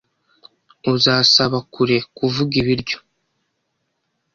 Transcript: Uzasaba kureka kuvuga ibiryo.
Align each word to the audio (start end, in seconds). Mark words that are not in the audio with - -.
Uzasaba 0.93 1.57
kureka 1.73 2.07
kuvuga 2.17 2.53
ibiryo. 2.61 2.97